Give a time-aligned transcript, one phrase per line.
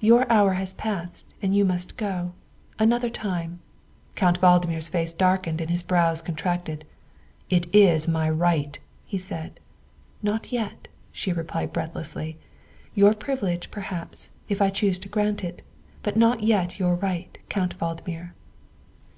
[0.00, 2.34] Your hour has passed and you must go.
[2.78, 3.60] Another time
[4.14, 6.82] Count Valdmir's face darkened and his brows con tracted."
[7.58, 9.58] It is my right," he said."
[10.22, 12.36] Not yet," she replied breathlessly,"
[12.94, 15.62] your privilege, perhaps, if I chose to grant it,
[16.02, 18.32] but not yet your right, Count Valdmir."